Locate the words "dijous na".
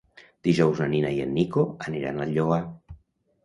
0.47-0.87